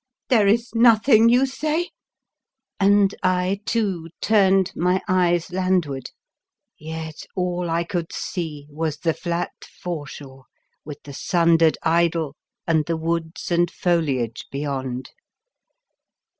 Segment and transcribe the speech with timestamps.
[0.31, 1.89] "There is nothing, you say?"
[2.79, 6.09] and I, too, turned my eyes landward,
[6.79, 10.45] yet all I could see was the flat foreshore
[10.83, 12.35] with 1 23 The Fearsome Island the sundered idol
[12.65, 15.11] and the woods and foliage beyond.